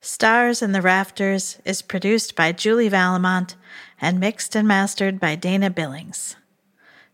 Stars 0.00 0.62
in 0.62 0.70
the 0.70 0.80
Rafters 0.80 1.58
is 1.64 1.82
produced 1.82 2.36
by 2.36 2.52
Julie 2.52 2.88
Vallimont 2.88 3.56
and 4.00 4.20
mixed 4.20 4.54
and 4.54 4.66
mastered 4.66 5.18
by 5.18 5.34
Dana 5.34 5.70
Billings. 5.70 6.36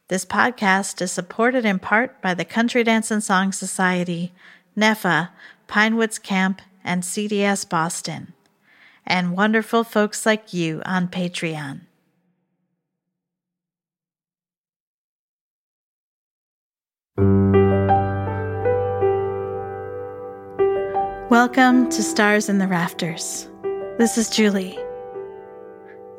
This 0.09 0.27
podcast 0.27 1.01
is 1.01 1.11
supported 1.11 1.65
in 1.65 1.79
part 1.79 2.21
by 2.21 2.35
the 2.35 2.45
Country 2.45 2.85
Dance 2.85 3.11
and 3.11 3.25
Song 3.25 3.53
Society, 3.53 4.35
NEFA, 4.77 5.31
Pinewoods 5.67 6.19
Camp, 6.19 6.61
and 6.85 7.03
CDS 7.03 7.67
Boston, 7.67 8.35
and 9.07 9.35
wonderful 9.35 9.83
folks 9.83 10.27
like 10.27 10.53
you 10.53 10.83
on 10.85 11.09
Patreon. 11.09 11.81
Welcome 21.35 21.89
to 21.89 22.01
Stars 22.01 22.49
in 22.49 22.59
the 22.59 22.69
Rafters. 22.69 23.51
This 23.99 24.17
is 24.17 24.31
Julie. 24.31 24.79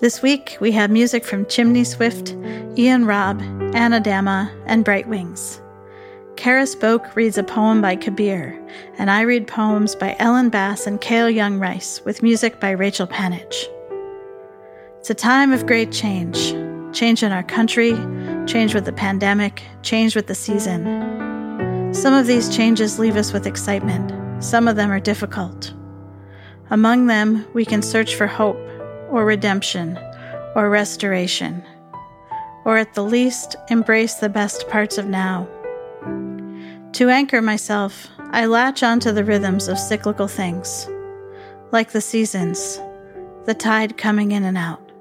This 0.02 0.22
week 0.22 0.58
we 0.60 0.74
have 0.74 0.92
music 0.92 1.24
from 1.24 1.46
Chimney 1.46 1.86
Swift, 1.86 2.32
Ian 2.78 3.06
Robb, 3.06 3.40
Anadama, 3.72 4.52
and 4.66 4.84
Bright 4.84 5.08
Wings. 5.08 5.62
Charis 6.36 6.76
Boke 6.76 7.16
reads 7.16 7.38
a 7.38 7.44
poem 7.44 7.82
by 7.82 7.96
Kabir, 7.96 8.62
and 8.98 9.10
I 9.10 9.22
read 9.22 9.48
poems 9.48 9.96
by 9.96 10.18
Ellen 10.20 10.50
Bass 10.50 10.86
and 10.86 11.00
Cale 11.00 11.30
Young 11.30 11.60
Rice 11.60 12.02
with 12.04 12.22
music 12.22 12.60
by 12.60 12.72
Rachel 12.72 13.08
Panich. 13.08 13.56
It's 15.00 15.10
a 15.10 15.16
time 15.16 15.54
of 15.54 15.66
great 15.66 15.94
change 15.94 16.54
change 16.92 17.24
in 17.24 17.32
our 17.32 17.44
country, 17.44 17.94
change 18.48 18.76
with 18.76 18.84
the 18.84 18.92
pandemic, 18.92 19.64
change 19.82 20.14
with 20.14 20.28
the 20.28 20.36
season. 20.36 21.94
Some 21.94 22.14
of 22.14 22.28
these 22.28 22.54
changes 22.54 23.00
leave 23.00 23.16
us 23.16 23.32
with 23.32 23.48
excitement. 23.48 24.12
Some 24.40 24.68
of 24.68 24.76
them 24.76 24.92
are 24.92 25.00
difficult. 25.00 25.74
Among 26.70 27.08
them, 27.08 27.46
we 27.54 27.66
can 27.66 27.82
search 27.82 28.16
for 28.16 28.28
hope, 28.28 28.58
or 29.10 29.24
redemption, 29.26 29.98
or 30.56 30.70
restoration, 30.70 31.64
or 32.66 32.78
at 32.78 32.94
the 32.96 33.04
least, 33.04 33.56
embrace 33.70 34.16
the 34.16 34.30
best 34.30 34.68
parts 34.68 34.98
of 34.98 35.08
now. 35.08 35.48
To 36.94 37.10
anchor 37.10 37.42
myself, 37.42 38.08
I 38.32 38.46
latch 38.46 38.84
onto 38.84 39.12
the 39.12 39.24
rhythms 39.24 39.68
of 39.68 39.78
cyclical 39.78 40.28
things, 40.28 40.90
like 41.72 41.92
the 41.92 42.02
seasons, 42.02 42.80
the 43.46 43.54
tide 43.54 43.98
coming 43.98 44.32
in 44.32 44.44
and 44.44 44.58
out, 44.58 44.92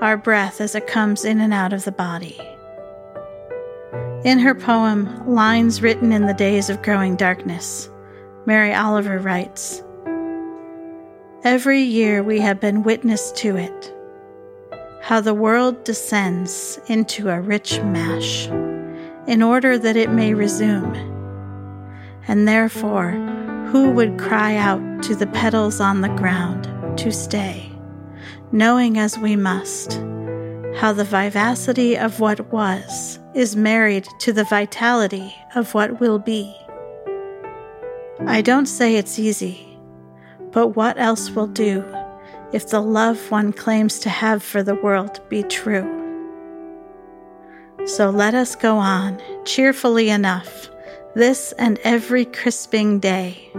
our 0.00 0.16
breath 0.16 0.60
as 0.60 0.74
it 0.74 0.86
comes 0.86 1.24
in 1.24 1.40
and 1.40 1.52
out 1.54 1.72
of 1.72 1.84
the 1.84 1.92
body. 1.92 2.38
In 4.24 4.38
her 4.38 4.54
poem, 4.54 5.26
Lines 5.26 5.82
Written 5.82 6.12
in 6.12 6.26
the 6.26 6.34
Days 6.34 6.68
of 6.68 6.82
Growing 6.82 7.16
Darkness, 7.16 7.88
Mary 8.46 8.74
Oliver 8.74 9.18
writes 9.18 9.82
Every 11.44 11.80
year 11.80 12.22
we 12.22 12.40
have 12.40 12.60
been 12.60 12.82
witness 12.82 13.32
to 13.32 13.56
it, 13.56 13.94
how 15.00 15.22
the 15.22 15.32
world 15.32 15.82
descends 15.84 16.78
into 16.86 17.30
a 17.30 17.40
rich 17.40 17.80
mash 17.80 18.48
in 19.26 19.42
order 19.42 19.78
that 19.78 19.96
it 19.96 20.10
may 20.10 20.34
resume. 20.34 20.94
And 22.28 22.46
therefore, 22.46 23.12
who 23.72 23.90
would 23.92 24.18
cry 24.18 24.56
out 24.56 25.02
to 25.04 25.14
the 25.14 25.26
petals 25.28 25.80
on 25.80 26.02
the 26.02 26.08
ground 26.10 26.68
to 26.98 27.10
stay, 27.10 27.72
knowing 28.52 28.98
as 28.98 29.18
we 29.18 29.36
must 29.36 29.94
how 30.76 30.92
the 30.92 31.04
vivacity 31.04 31.96
of 31.96 32.20
what 32.20 32.52
was 32.52 33.18
is 33.34 33.56
married 33.56 34.06
to 34.18 34.32
the 34.32 34.44
vitality 34.44 35.34
of 35.54 35.72
what 35.72 35.98
will 35.98 36.18
be? 36.18 36.54
I 38.20 38.42
don't 38.42 38.66
say 38.66 38.94
it's 38.94 39.18
easy, 39.18 39.76
but 40.52 40.68
what 40.68 40.98
else 40.98 41.30
will 41.30 41.48
do 41.48 41.84
if 42.52 42.68
the 42.68 42.80
love 42.80 43.30
one 43.30 43.52
claims 43.52 43.98
to 44.00 44.08
have 44.08 44.40
for 44.40 44.62
the 44.62 44.76
world 44.76 45.20
be 45.28 45.42
true? 45.42 45.90
So 47.86 48.10
let 48.10 48.34
us 48.34 48.54
go 48.54 48.76
on, 48.76 49.20
cheerfully 49.44 50.10
enough, 50.10 50.70
this 51.14 51.52
and 51.58 51.78
every 51.82 52.24
crisping 52.24 53.00
day. 53.00 53.50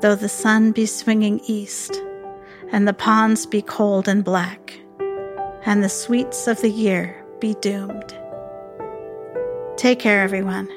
Though 0.00 0.14
the 0.14 0.28
sun 0.28 0.72
be 0.72 0.84
swinging 0.84 1.40
east, 1.46 2.00
and 2.70 2.86
the 2.86 2.92
ponds 2.92 3.46
be 3.46 3.62
cold 3.62 4.06
and 4.06 4.22
black, 4.22 4.78
and 5.64 5.82
the 5.82 5.88
sweets 5.88 6.46
of 6.46 6.60
the 6.60 6.70
year 6.70 7.24
be 7.40 7.54
doomed. 7.54 8.16
Take 9.76 9.98
care, 9.98 10.22
everyone. 10.22 10.68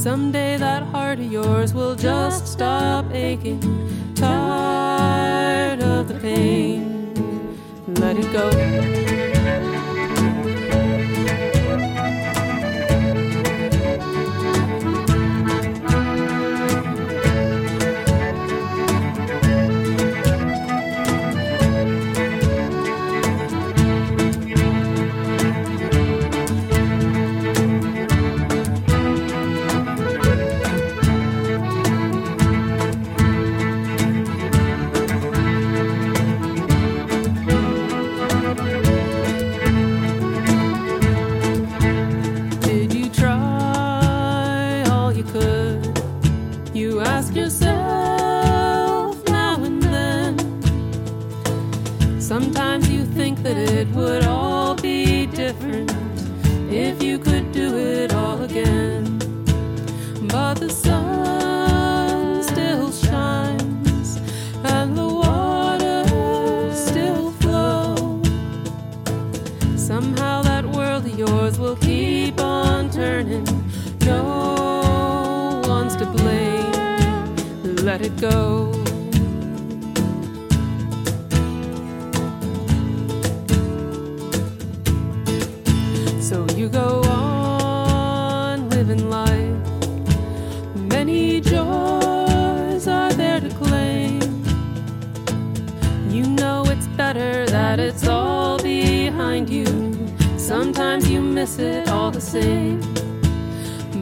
Someday 0.00 0.56
that 0.56 0.82
heart 0.84 1.18
of 1.18 1.30
yours 1.30 1.74
will 1.74 1.94
just 1.94 2.46
stop 2.46 3.04
aching. 3.12 3.60
Tired 4.14 5.82
of 5.82 6.08
the 6.08 6.14
pain, 6.14 7.12
let 7.96 8.16
it 8.16 8.32
go. 8.32 9.39
Sometimes 100.62 101.08
you 101.08 101.22
miss 101.22 101.58
it 101.58 101.88
all 101.88 102.10
the 102.10 102.20
same. 102.20 102.80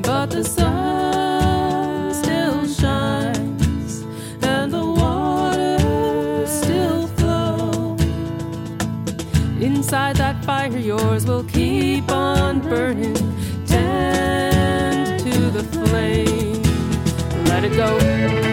But 0.02 0.26
the 0.30 0.42
sun 0.42 2.12
still 2.12 2.66
shines 2.66 4.02
and 4.42 4.72
the 4.72 4.84
water 4.84 6.44
still 6.48 7.06
flows. 7.16 8.02
Inside 9.62 10.16
that 10.16 10.44
fire, 10.44 10.76
yours 10.76 11.26
will 11.26 11.44
keep 11.44 12.10
on 12.10 12.58
burning. 12.58 13.14
Tend 13.64 15.20
to 15.20 15.38
the 15.50 15.62
flame. 15.62 16.64
Let 17.44 17.62
it 17.62 17.76
go. 17.76 18.47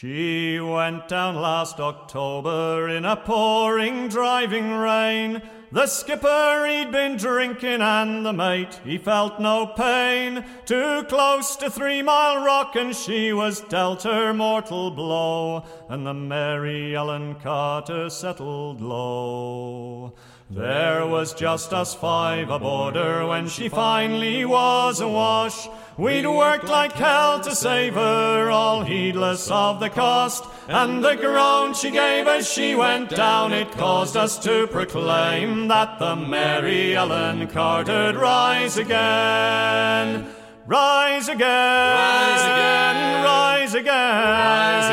She 0.00 0.58
went 0.58 1.08
down 1.08 1.36
last 1.36 1.78
October 1.78 2.88
in 2.88 3.04
a 3.04 3.16
pouring, 3.16 4.08
driving 4.08 4.72
rain. 4.72 5.42
The 5.72 5.86
skipper 5.86 6.66
he'd 6.66 6.90
been 6.90 7.18
drinking 7.18 7.82
and 7.82 8.24
the 8.24 8.32
mate 8.32 8.80
he 8.82 8.96
felt 8.96 9.38
no 9.38 9.66
pain. 9.66 10.42
Too 10.64 11.04
close 11.06 11.54
to 11.56 11.68
Three 11.68 12.00
Mile 12.00 12.42
Rock 12.42 12.76
and 12.76 12.96
she 12.96 13.34
was 13.34 13.60
dealt 13.60 14.04
her 14.04 14.32
mortal 14.32 14.90
blow, 14.90 15.66
and 15.90 16.06
the 16.06 16.14
Mary 16.14 16.96
Ellen 16.96 17.34
Carter 17.34 18.08
settled 18.08 18.80
low. 18.80 20.14
There 20.48 21.06
was 21.06 21.32
just 21.32 21.72
us 21.72 21.94
five 21.94 22.50
aboard 22.50 22.96
her 22.96 23.24
when 23.24 23.48
she 23.48 23.68
finally 23.68 24.44
was 24.44 25.00
awash. 25.00 25.68
We'd 26.00 26.26
worked 26.26 26.64
like 26.64 26.92
hell 26.92 27.40
to 27.40 27.54
save 27.54 27.92
her, 27.92 28.48
all 28.48 28.82
heedless 28.82 29.50
of 29.50 29.80
the 29.80 29.90
cost. 29.90 30.46
And 30.66 31.04
the 31.04 31.14
groan 31.14 31.74
she 31.74 31.90
gave 31.90 32.26
as 32.26 32.50
she 32.50 32.74
went 32.74 33.10
down, 33.10 33.52
it 33.52 33.70
caused 33.72 34.16
us 34.16 34.38
to 34.38 34.66
proclaim 34.68 35.68
that 35.68 35.98
the 35.98 36.16
Mary 36.16 36.96
Ellen 36.96 37.46
Carter'd 37.48 38.16
rise 38.16 38.78
again. 38.78 40.26
Rise 40.66 41.28
again, 41.28 41.94
Rise 41.94 42.44
again. 42.44 43.24
rise 43.24 43.74
again, 43.74 44.30
Rise 44.30 44.90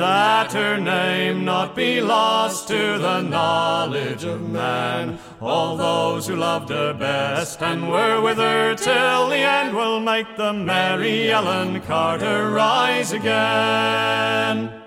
that 0.00 0.52
her 0.52 0.80
name 0.80 1.44
not 1.44 1.76
be 1.76 2.00
lost 2.00 2.66
to 2.68 2.98
the 2.98 3.20
knowledge 3.20 4.24
of 4.24 4.40
man. 4.50 5.18
All 5.40 5.76
those 5.76 6.26
who 6.26 6.36
loved 6.36 6.70
her 6.70 6.92
best 6.94 7.62
and 7.62 7.90
were 7.90 8.20
with 8.20 8.38
her 8.38 8.74
till 8.74 9.28
the 9.28 9.36
end 9.36 9.76
will 9.76 10.00
make 10.00 10.36
the 10.36 10.52
Mary 10.52 11.30
Ellen 11.30 11.80
Carter 11.82 12.50
rise 12.50 13.12
again. 13.12 14.79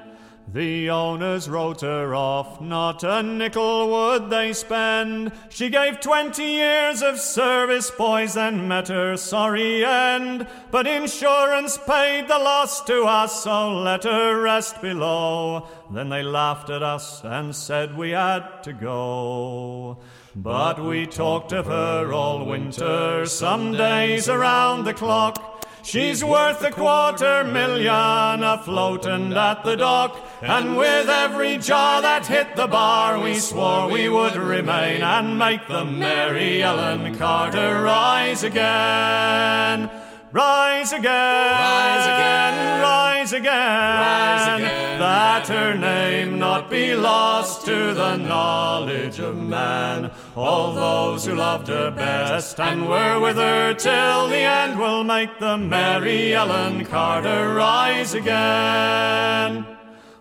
The 0.53 0.91
owners 0.91 1.49
wrote 1.49 1.81
her 1.81 2.13
off, 2.13 2.61
not 2.61 3.03
a 3.03 3.23
nickel 3.23 3.89
would 3.89 4.29
they 4.29 4.53
spend. 4.53 5.31
She 5.49 5.71
gave 5.71 5.99
twenty 5.99 6.43
years 6.43 7.01
of 7.01 7.19
service, 7.19 7.89
boys, 7.89 8.37
and 8.37 8.69
met 8.69 8.89
her 8.89 9.17
sorry 9.17 9.83
end. 9.83 10.45
But 10.69 10.85
insurance 10.85 11.79
paid 11.79 12.27
the 12.27 12.37
loss 12.37 12.83
to 12.83 13.01
us, 13.05 13.43
so 13.43 13.71
let 13.79 14.03
her 14.03 14.39
rest 14.43 14.79
below. 14.79 15.67
Then 15.89 16.09
they 16.09 16.21
laughed 16.21 16.69
at 16.69 16.83
us 16.83 17.23
and 17.23 17.55
said 17.55 17.97
we 17.97 18.11
had 18.11 18.61
to 18.61 18.73
go. 18.73 19.97
But 20.35 20.79
we 20.79 21.07
talked 21.07 21.51
of 21.51 21.65
her 21.65 22.13
all 22.13 22.45
winter, 22.45 23.25
some 23.25 23.71
days 23.71 24.29
around 24.29 24.83
the 24.83 24.93
clock. 24.93 25.62
She's 25.83 26.23
worth 26.23 26.63
a 26.63 26.71
quarter 26.71 27.43
million 27.43 28.41
afloat 28.41 29.05
and 29.05 29.33
at 29.33 29.65
the 29.65 29.75
dock. 29.75 30.17
And 30.41 30.77
with 30.77 31.09
every 31.09 31.57
jar 31.57 32.01
that 32.01 32.25
hit 32.25 32.55
the 32.55 32.67
bar, 32.67 33.19
we 33.19 33.35
swore 33.35 33.89
we 33.91 34.07
would 34.07 34.37
remain 34.37 35.01
and 35.01 35.37
make 35.37 35.67
the 35.67 35.83
Mary 35.83 36.63
Ellen 36.63 37.17
Carter 37.17 37.81
rise 37.83 38.43
again. 38.43 39.91
Rise 40.33 40.91
again, 40.91 41.51
Rise 41.51 42.05
again. 42.05 42.81
rise 42.81 43.33
again, 43.33 43.99
Rise 43.99 44.59
again. 44.61 44.99
that 44.99 45.47
her 45.47 45.75
name 45.75 46.39
not 46.39 46.71
be 46.71 46.95
lost 46.95 47.65
to 47.67 47.93
the 47.93 48.17
knowledge 48.17 49.19
of 49.19 49.37
man. 49.37 50.09
All 50.35 50.73
those 50.73 51.25
who 51.25 51.35
loved 51.35 51.67
her 51.67 51.91
best 51.91 52.59
and 52.59 52.89
were 52.89 53.19
with 53.19 53.35
her 53.37 53.75
till 53.75 54.27
the 54.27 54.37
end 54.37 54.79
will 54.79 55.03
make 55.03 55.37
the 55.37 55.55
Mary 55.55 56.33
Ellen 56.33 56.83
Carter 56.83 57.53
rise 57.53 58.15
again. 58.15 59.72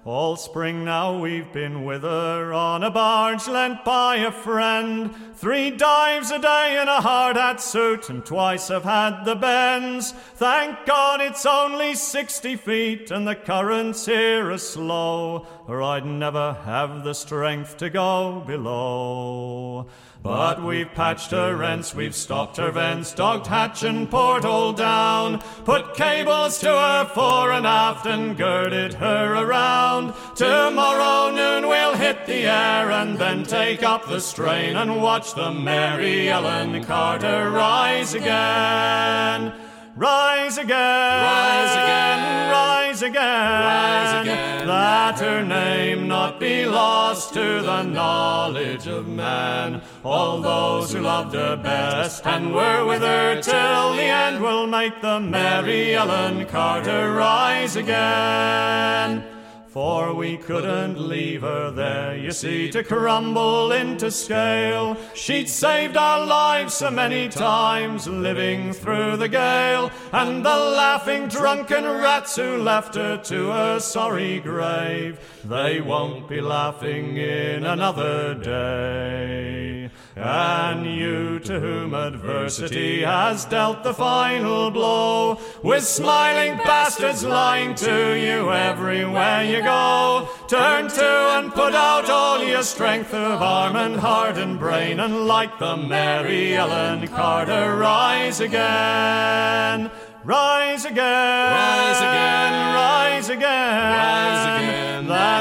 All 0.05 0.35
spring 0.35 0.85
now 0.85 1.17
we've 1.17 1.53
been 1.53 1.85
with 1.85 2.03
her 2.03 2.53
on 2.53 2.83
a 2.83 2.91
barge 2.91 3.47
lent 3.47 3.85
by 3.85 4.17
a 4.17 4.33
friend. 4.33 5.15
Three 5.37 5.71
dives 5.71 6.33
a 6.33 6.41
day 6.41 6.77
in 6.83 6.89
a 6.89 7.01
hard 7.01 7.37
hat 7.37 7.61
suit, 7.61 8.11
and 8.11 8.27
twice 8.27 8.67
have 8.67 8.83
had 8.83 9.23
the 9.23 9.37
bends. 9.37 10.11
Thank 10.11 10.87
God 10.87 11.21
it's 11.21 11.47
only 11.47 11.95
sixty 11.95 12.57
feet, 12.57 13.13
and 13.13 13.29
the 13.29 13.37
currents 13.37 14.07
here 14.07 14.51
are 14.51 14.59
slow, 14.59 15.47
or 15.69 15.81
I'd 15.85 16.05
never 16.05 16.55
have 16.65 17.05
the 17.05 17.15
strength 17.15 17.77
to 17.77 17.89
go 17.89 18.43
below. 18.45 19.87
But 20.23 20.63
we've 20.63 20.93
patched 20.95 21.33
her 21.33 21.57
rents, 21.57 21.97
we've 21.97 22.15
stopped 22.15 22.57
her 22.59 22.71
vents, 22.71 23.13
dogged 23.13 23.49
hatch 23.49 23.83
and 23.83 24.09
porthole 24.09 24.73
down, 24.73 25.41
put 25.65 25.95
cables 25.95 26.61
to 26.61 26.69
her 26.69 27.05
fore 27.07 27.51
and 27.51 27.67
aft 27.67 28.07
and 28.07 28.37
girded 28.37 28.95
her 28.95 29.35
around. 29.35 30.15
Tomorrow 30.37 31.35
noon 31.35 31.69
we'll 31.69 31.97
hit 31.97 32.25
the 32.27 32.45
air 32.47 32.93
and 32.93 33.19
then 33.19 33.43
take 33.43 33.83
up 33.83 34.07
the 34.07 34.21
strain 34.21 34.77
and 34.77 35.03
watch 35.03 35.35
the 35.35 35.51
Mary 35.51 36.29
Ellen 36.29 36.85
Carter 36.85 37.51
rise 37.51 38.15
again. 38.15 39.53
Rise 39.95 40.57
again, 40.57 41.23
Rise 41.23 41.73
again. 41.73 42.51
rise 42.51 43.03
again, 43.03 43.63
Rise 43.63 44.23
again. 44.23 44.67
That 44.67 45.19
her 45.21 45.45
name 45.45 46.09
not 46.09 46.41
be 46.41 46.65
lost 46.65 47.35
to 47.35 47.61
the 47.61 47.83
knowledge 47.83 48.87
of 48.87 49.07
man. 49.07 49.83
All 50.03 50.41
those 50.41 50.95
who 50.95 51.01
loved 51.01 51.35
her 51.35 51.57
best 51.57 52.27
and 52.27 52.55
were 52.55 52.87
with 52.87 53.03
her 53.03 53.43
till 53.43 53.93
the 53.93 54.03
end 54.03 54.43
will 54.43 54.67
make 54.67 55.03
the 55.03 55.21
Mary 55.21 55.95
Ellen 55.95 56.47
Carter 56.47 57.13
rise 57.13 57.77
again. 57.77 59.32
For 59.73 60.13
we 60.13 60.37
couldn't 60.37 61.01
leave 61.01 61.41
her 61.41 61.71
there, 61.71 62.15
you 62.15 62.33
see, 62.33 62.71
to 62.73 62.85
crumble 62.85 63.73
into 63.73 64.11
scale. 64.11 64.99
She'd 65.15 65.49
saved 65.49 65.97
our 65.97 66.27
lives 66.27 66.75
so 66.75 66.91
many 66.91 67.31
times, 67.31 68.07
living 68.07 68.75
through 68.75 69.17
the 69.17 69.31
gale, 69.31 69.91
and 70.13 70.45
the 70.45 70.55
laughing 70.55 71.27
drunken 71.29 71.85
rats 71.85 72.37
who 72.37 72.59
left 72.59 72.97
her 72.97 73.17
to 73.17 73.47
her 73.49 73.81
sorry 73.81 74.41
grave, 74.41 75.19
they 75.43 75.81
won't 75.81 76.29
be 76.29 76.43
laughing 76.43 77.17
in 77.17 77.65
another 77.65 78.35
day. 78.35 79.72
And 80.15 80.85
you 80.85 81.39
to 81.41 81.59
whom 81.59 81.95
adversity 81.95 83.01
has 83.03 83.47
dealt 83.47 83.83
the 83.83 83.95
final 83.95 84.71
blow, 84.71 85.41
with 85.63 85.85
smiling 85.85 86.59
bastards 86.59 87.25
lying 87.25 87.75
to 87.77 88.19
you 88.19 88.53
everywhere 88.53 89.43
you 89.43 89.63
go, 89.63 90.29
turn 90.49 90.89
to 90.89 91.39
and 91.39 91.51
put 91.53 91.75
out 91.75 92.11
all 92.11 92.45
your 92.45 92.63
strength 92.63 93.15
of 93.15 93.41
arm 93.41 93.77
and 93.77 93.97
heart 93.97 94.37
and 94.37 94.59
brain, 94.59 95.01
and 95.01 95.27
like 95.27 95.59
the 95.59 95.79
Mary 95.79 96.55
Ellen 96.55 97.09
Carter, 97.09 97.77
rise 97.77 98.41
again. 98.41 99.91
Rise 100.25 100.85
again, 100.85 101.51
Rise 101.51 101.99
again. 101.99 102.22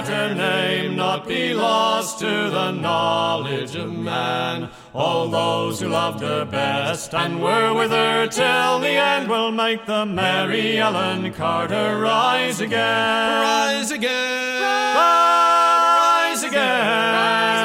That 0.01 0.31
her 0.31 0.33
name 0.33 0.95
not 0.95 1.27
be 1.27 1.53
lost 1.53 2.17
to 2.21 2.25
the 2.25 2.71
knowledge 2.71 3.75
of 3.75 3.93
man. 3.93 4.71
All 4.95 5.27
those 5.27 5.79
who 5.79 5.89
loved 5.89 6.21
her 6.21 6.43
best 6.43 7.13
and 7.13 7.39
were 7.39 7.71
with 7.75 7.91
her 7.91 8.25
till 8.25 8.79
the 8.79 8.89
end 8.89 9.29
will 9.29 9.51
make 9.51 9.85
the 9.85 10.07
Mary 10.07 10.79
Ellen 10.79 11.31
Carter 11.33 11.99
rise 11.99 12.61
again. 12.61 13.41
Rise 13.43 13.91
again. 13.91 14.63
Rise 14.95 16.41
again. 16.45 17.13
Rise 17.13 17.59
again. 17.59 17.60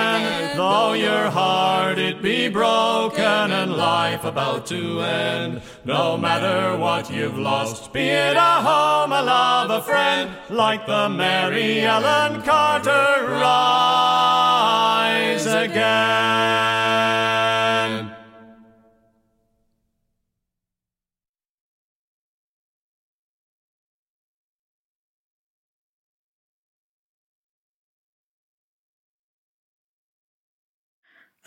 Though 0.87 0.93
your 0.93 1.31
heart 1.31 1.99
it 1.99 2.23
be 2.23 2.49
broken 2.49 3.51
and 3.51 3.73
life 3.73 4.25
about 4.25 4.67
to 4.67 5.01
end, 5.01 5.61
no 5.85 6.17
matter 6.17 6.79
what 6.79 7.11
you've 7.11 7.37
lost, 7.37 7.93
be 7.93 8.09
it 8.09 8.37
a 8.37 8.63
home, 8.63 9.11
a 9.11 9.21
love, 9.21 9.71
a 9.71 9.83
friend, 9.83 10.31
like 10.49 10.87
the 10.87 11.09
Mary 11.09 11.81
Ellen 11.81 12.41
Carter, 12.43 13.27
rise 13.43 15.47
again. 15.47 17.56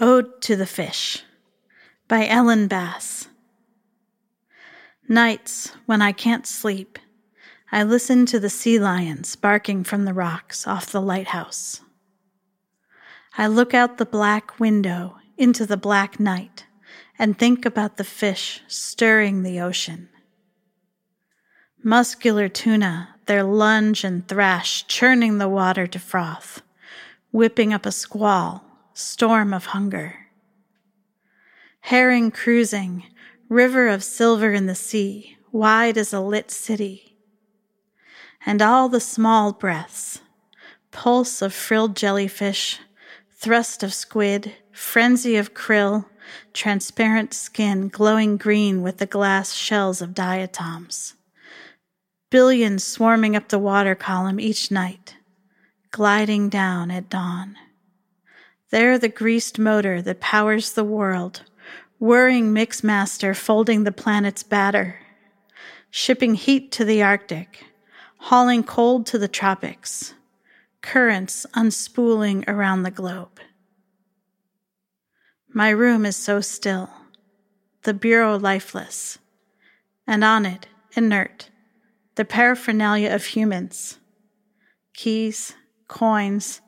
Ode 0.02 0.42
to 0.44 0.56
the 0.56 0.66
Fish 0.66 1.24
by 2.08 2.26
Ellen 2.26 2.70
Bass. 2.70 3.28
Nights 5.10 5.74
when 5.88 6.02
I 6.02 6.14
can't 6.14 6.48
sleep, 6.48 6.98
I 7.70 7.84
listen 7.84 8.26
to 8.28 8.40
the 8.40 8.50
sea 8.50 8.80
lions 8.80 9.36
barking 9.36 9.84
from 9.84 10.06
the 10.06 10.14
rocks 10.14 10.66
off 10.66 10.90
the 10.90 11.02
lighthouse. 11.02 11.82
I 13.38 13.48
look 13.48 13.74
out 13.74 13.98
the 13.98 14.06
black 14.06 14.58
window 14.58 15.18
into 15.38 15.66
the 15.66 15.76
black 15.76 16.18
night 16.18 16.66
and 17.18 17.38
think 17.38 17.66
about 17.66 17.98
the 17.98 18.06
fish 18.06 18.62
stirring 18.68 19.44
the 19.44 19.60
ocean. 19.60 20.08
Muscular 21.84 22.48
tuna, 22.48 23.16
their 23.26 23.44
lunge 23.44 24.06
and 24.06 24.26
thrash 24.30 24.88
churning 24.88 25.40
the 25.40 25.50
water 25.50 25.88
to 25.88 26.00
froth, 26.00 26.62
whipping 27.32 27.74
up 27.74 27.86
a 27.86 27.92
squall, 27.92 28.69
storm 29.00 29.54
of 29.54 29.68
hunger. 29.68 30.28
Herring 31.82 32.32
cruising, 32.32 33.06
river 33.48 33.88
of 33.88 34.04
silver 34.04 34.54
in 34.54 34.66
the 34.66 34.76
sea, 34.76 35.38
wide 35.52 35.98
as 35.98 36.14
a 36.14 36.20
lit 36.20 36.52
city. 36.52 37.18
And 38.46 38.62
all 38.62 38.90
the 38.90 39.00
small 39.00 39.54
breaths, 39.54 40.22
pulse 40.92 41.42
of 41.42 41.54
frilled 41.54 41.96
jellyfish, 41.96 42.80
thrust 43.32 43.84
of 43.84 43.94
squid, 43.94 44.54
frenzy 44.72 45.38
of 45.38 45.54
krill, 45.54 46.06
transparent 46.54 47.34
skin 47.34 47.88
glowing 47.88 48.38
green 48.38 48.82
with 48.82 48.98
the 48.98 49.06
glass 49.06 49.54
shells 49.54 50.02
of 50.02 50.14
diatoms. 50.14 51.16
Billions 52.30 52.84
swarming 52.84 53.36
up 53.36 53.48
the 53.48 53.58
water 53.58 53.96
column 53.96 54.40
each 54.40 54.70
night, 54.70 55.16
gliding 55.92 56.50
down 56.50 56.92
at 56.92 57.10
dawn. 57.10 57.56
There, 58.72 59.00
the 59.00 59.10
greased 59.10 59.58
motor 59.58 60.02
that 60.04 60.20
powers 60.20 60.74
the 60.74 60.84
world, 60.84 61.42
whirring 61.98 62.54
mixmaster 62.54 63.36
folding 63.36 63.84
the 63.84 63.92
planet's 63.92 64.44
batter, 64.44 65.00
shipping 65.90 66.36
heat 66.36 66.72
to 66.74 66.86
the 66.86 67.02
Arctic, 67.02 67.66
hauling 68.18 68.64
cold 68.64 69.08
to 69.08 69.18
the 69.18 69.28
tropics, 69.28 70.14
currents 70.82 71.48
unspooling 71.56 72.48
around 72.48 72.84
the 72.84 72.92
globe. 72.92 73.40
My 75.52 75.70
room 75.70 76.06
is 76.06 76.16
so 76.16 76.40
still, 76.40 76.92
the 77.84 77.94
bureau 77.94 78.38
lifeless, 78.38 79.18
and 80.06 80.24
on 80.24 80.46
it, 80.46 80.68
inert, 80.96 81.50
the 82.16 82.26
paraphernalia 82.26 83.12
of 83.12 83.26
humans. 83.26 83.98
Keys, 84.94 85.56
coins, 85.88 86.62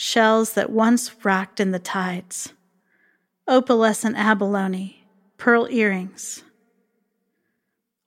shells 0.00 0.52
that 0.52 0.70
once 0.70 1.10
rocked 1.24 1.58
in 1.58 1.72
the 1.72 1.78
tides, 1.80 2.52
opalescent 3.48 4.16
abalone, 4.16 5.04
pearl 5.38 5.66
earrings. 5.68 6.44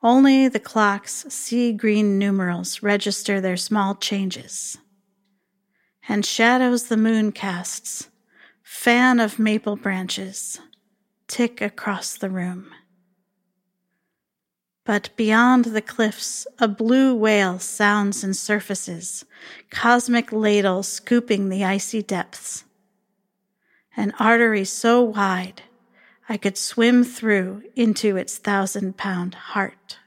Only 0.02 0.48
the 0.48 0.58
clock's 0.58 1.26
sea 1.28 1.74
green 1.74 2.18
numerals 2.18 2.82
register 2.82 3.42
their 3.42 3.58
small 3.58 3.96
changes. 3.96 4.78
And 6.08 6.26
shadows 6.26 6.86
the 6.86 6.96
moon 6.96 7.34
casts, 7.34 8.08
fan 8.64 9.20
of 9.20 9.38
maple 9.38 9.76
branches, 9.76 10.62
tick 11.28 11.60
across 11.60 12.16
the 12.16 12.30
room. 12.30 12.72
But 14.92 15.10
beyond 15.16 15.64
the 15.64 15.82
cliffs, 15.82 16.46
a 16.60 16.68
blue 16.68 17.16
whale 17.16 17.60
sounds 17.60 18.26
and 18.26 18.36
surfaces, 18.36 19.24
cosmic 19.70 20.34
ladle 20.34 20.84
scooping 20.84 21.48
the 21.48 21.64
icy 21.64 22.02
depths. 22.02 22.66
An 23.96 24.12
artery 24.20 24.66
so 24.66 25.02
wide 25.02 25.62
I 26.28 26.36
could 26.36 26.58
swim 26.58 27.06
through 27.06 27.64
into 27.74 28.18
its 28.18 28.38
thousand 28.38 28.98
pound 28.98 29.34
heart. 29.34 30.00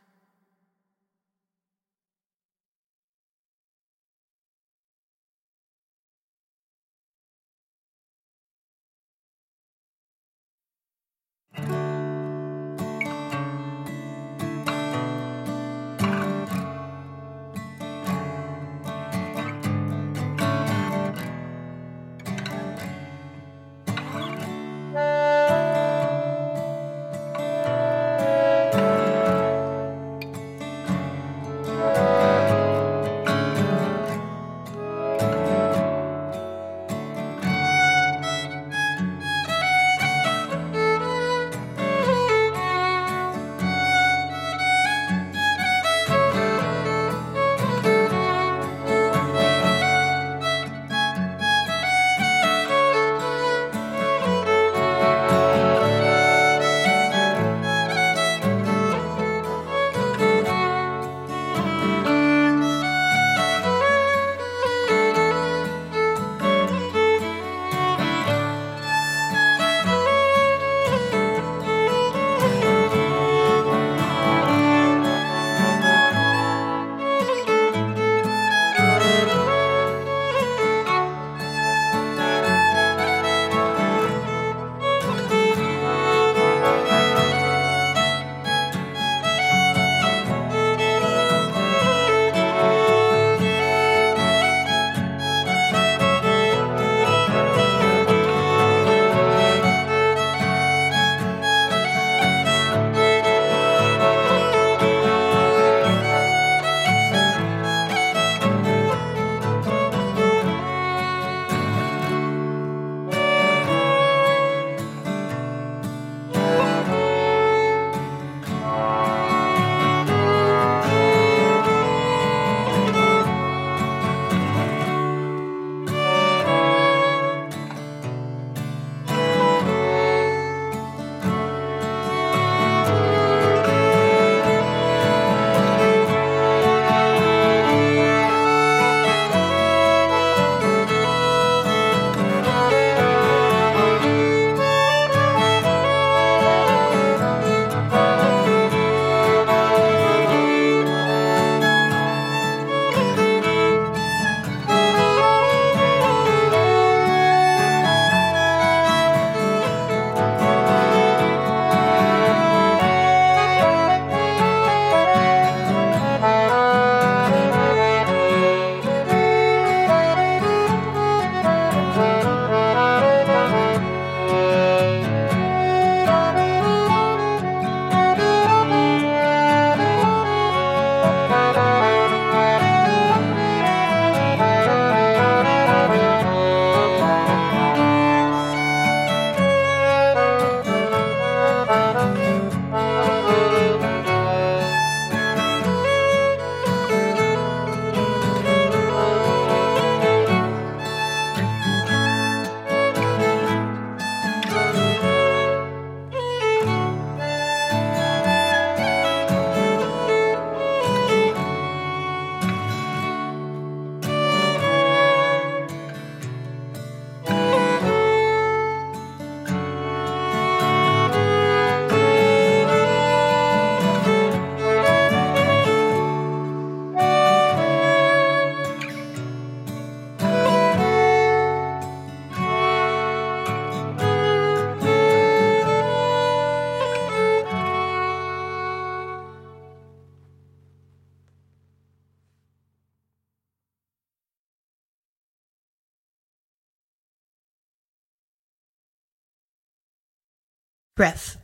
Breath 250.97 251.39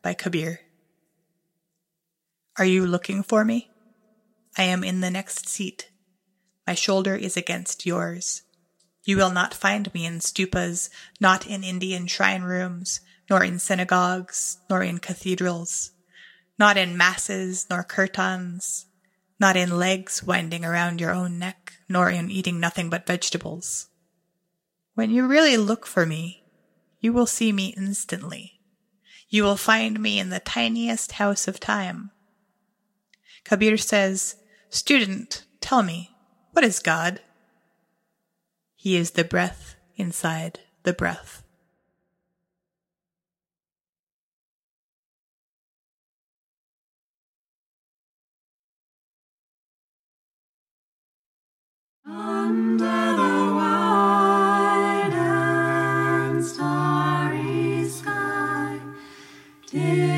by 0.00 0.14
Kabir. 0.14 0.60
Are 2.58 2.64
you 2.64 2.86
looking 2.86 3.22
for 3.22 3.44
me? 3.44 3.70
I 4.56 4.62
am 4.62 4.82
in 4.82 5.02
the 5.02 5.10
next 5.10 5.46
seat. 5.46 5.90
My 6.66 6.72
shoulder 6.72 7.14
is 7.14 7.36
against 7.36 7.84
yours. 7.84 8.44
You 9.04 9.18
will 9.18 9.30
not 9.30 9.52
find 9.52 9.92
me 9.92 10.06
in 10.06 10.20
stupas, 10.20 10.88
not 11.20 11.46
in 11.46 11.62
Indian 11.62 12.06
shrine 12.06 12.44
rooms, 12.44 13.02
nor 13.28 13.44
in 13.44 13.58
synagogues, 13.58 14.60
nor 14.70 14.82
in 14.82 14.96
cathedrals, 15.00 15.90
not 16.58 16.78
in 16.78 16.96
masses, 16.96 17.66
nor 17.68 17.84
kirtans, 17.84 18.86
not 19.38 19.54
in 19.54 19.78
legs 19.78 20.22
winding 20.22 20.64
around 20.64 20.98
your 20.98 21.12
own 21.12 21.38
neck, 21.38 21.74
nor 21.90 22.08
in 22.08 22.30
eating 22.30 22.58
nothing 22.58 22.88
but 22.88 23.06
vegetables. 23.06 23.88
When 24.94 25.10
you 25.10 25.26
really 25.26 25.58
look 25.58 25.84
for 25.84 26.06
me, 26.06 26.44
you 27.00 27.12
will 27.12 27.26
see 27.26 27.52
me 27.52 27.74
instantly. 27.76 28.53
You 29.34 29.42
will 29.42 29.56
find 29.56 29.98
me 29.98 30.20
in 30.20 30.28
the 30.28 30.38
tiniest 30.38 31.10
house 31.10 31.48
of 31.48 31.58
time. 31.58 32.12
Kabir 33.42 33.76
says, 33.76 34.36
Student, 34.70 35.44
tell 35.60 35.82
me, 35.82 36.12
what 36.52 36.64
is 36.64 36.78
God? 36.78 37.20
He 38.76 38.94
is 38.94 39.10
the 39.10 39.24
breath 39.24 39.74
inside 39.96 40.60
the 40.84 40.92
breath. 40.92 41.42
Under 52.06 52.76
the 53.16 53.52
wide 53.56 55.12
and 55.12 56.44
starry 56.44 56.73
dig 59.74 60.13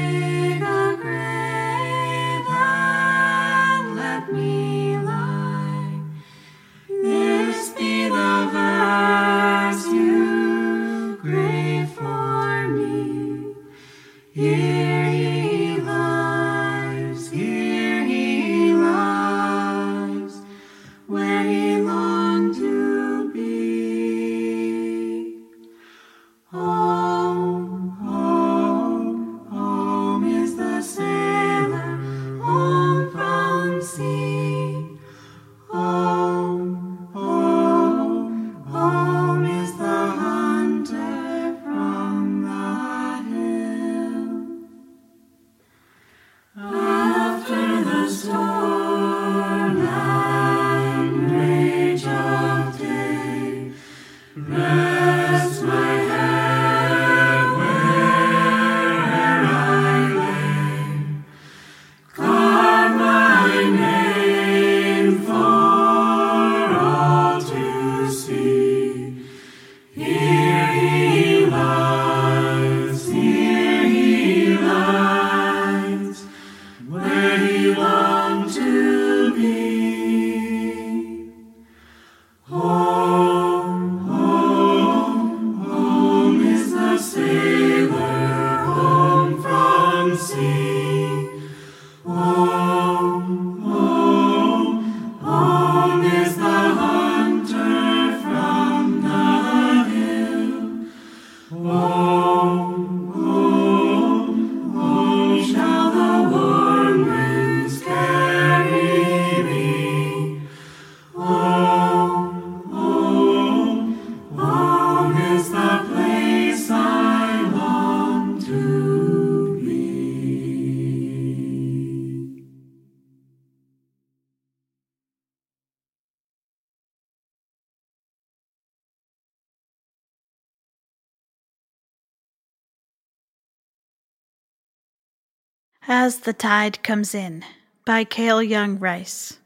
As 135.99 136.19
the 136.19 136.35
Tide 136.35 136.83
Comes 136.83 137.15
In 137.15 137.43
by 137.87 138.05
Cale 138.05 138.43
Young 138.43 138.79
Rice. 138.79 139.39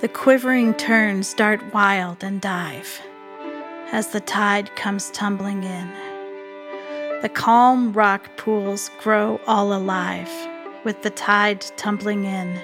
The 0.00 0.08
quivering 0.12 0.74
terns 0.74 1.32
dart 1.32 1.72
wild 1.72 2.22
and 2.22 2.42
dive 2.42 3.00
as 3.90 4.08
the 4.08 4.20
tide 4.20 4.76
comes 4.76 5.10
tumbling 5.12 5.62
in. 5.64 5.88
The 7.22 7.30
calm 7.32 7.94
rock 7.94 8.36
pools 8.36 8.90
grow 9.00 9.40
all 9.46 9.72
alive 9.72 10.30
with 10.84 11.00
the 11.02 11.10
tide 11.10 11.62
tumbling 11.78 12.26
in 12.26 12.60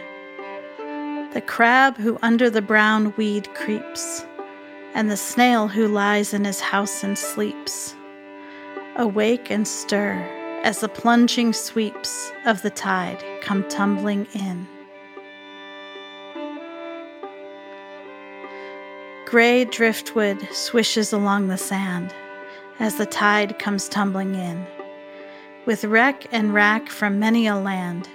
the 1.34 1.40
crab 1.40 1.96
who 1.96 2.16
under 2.22 2.48
the 2.48 2.62
brown 2.62 3.12
weed 3.16 3.52
creeps, 3.54 4.24
and 4.94 5.10
the 5.10 5.16
snail 5.16 5.66
who 5.66 5.88
lies 5.88 6.32
in 6.32 6.44
his 6.44 6.60
house 6.60 7.02
and 7.02 7.18
sleeps, 7.18 7.96
awake 8.94 9.50
and 9.50 9.66
stir 9.66 10.12
as 10.62 10.78
the 10.78 10.88
plunging 10.88 11.52
sweeps 11.52 12.30
of 12.46 12.62
the 12.62 12.70
tide 12.70 13.22
come 13.42 13.68
tumbling 13.68 14.28
in. 14.32 14.64
Gray 19.26 19.64
driftwood 19.64 20.40
swishes 20.52 21.12
along 21.12 21.48
the 21.48 21.58
sand 21.58 22.14
as 22.78 22.94
the 22.94 23.06
tide 23.06 23.58
comes 23.58 23.88
tumbling 23.88 24.36
in, 24.36 24.64
with 25.66 25.84
wreck 25.84 26.26
and 26.30 26.54
rack 26.54 26.88
from 26.88 27.18
many 27.18 27.48
a 27.48 27.56
land 27.56 28.08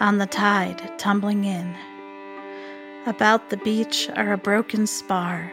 on 0.00 0.16
the 0.16 0.26
tide 0.26 0.98
tumbling 0.98 1.44
in. 1.44 1.76
About 3.08 3.48
the 3.48 3.56
beach 3.56 4.10
are 4.16 4.34
a 4.34 4.36
broken 4.36 4.86
spar, 4.86 5.50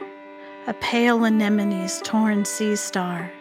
a 0.67 0.73
pale 0.73 1.23
anemone's 1.23 2.01
torn 2.01 2.43
sea 2.43 2.75
star, 2.75 3.31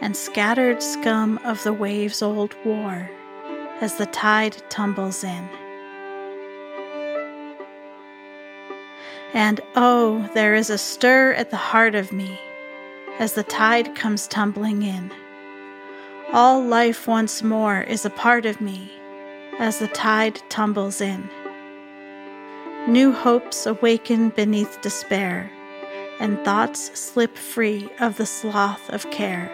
and 0.00 0.16
scattered 0.16 0.82
scum 0.82 1.38
of 1.44 1.62
the 1.62 1.74
waves' 1.74 2.22
old 2.22 2.54
war 2.64 3.10
as 3.82 3.96
the 3.96 4.06
tide 4.06 4.56
tumbles 4.70 5.22
in. 5.22 5.46
And 9.34 9.60
oh, 9.76 10.26
there 10.32 10.54
is 10.54 10.70
a 10.70 10.78
stir 10.78 11.34
at 11.34 11.50
the 11.50 11.58
heart 11.58 11.94
of 11.94 12.12
me 12.12 12.40
as 13.18 13.34
the 13.34 13.44
tide 13.44 13.94
comes 13.94 14.26
tumbling 14.26 14.82
in. 14.82 15.12
All 16.32 16.64
life 16.64 17.06
once 17.06 17.42
more 17.42 17.82
is 17.82 18.06
a 18.06 18.10
part 18.10 18.46
of 18.46 18.62
me 18.62 18.90
as 19.58 19.80
the 19.80 19.88
tide 19.88 20.40
tumbles 20.48 21.02
in. 21.02 21.28
New 22.86 23.12
hopes 23.12 23.64
awaken 23.64 24.28
beneath 24.28 24.80
despair, 24.82 25.50
and 26.20 26.38
thoughts 26.44 26.98
slip 26.98 27.36
free 27.36 27.88
of 27.98 28.16
the 28.18 28.26
sloth 28.26 28.90
of 28.90 29.10
care, 29.10 29.50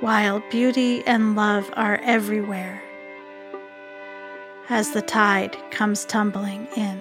while 0.00 0.42
beauty 0.50 1.06
and 1.06 1.36
love 1.36 1.70
are 1.76 2.00
everywhere 2.02 2.82
as 4.70 4.92
the 4.92 5.02
tide 5.02 5.56
comes 5.70 6.04
tumbling 6.04 6.66
in. 6.76 7.00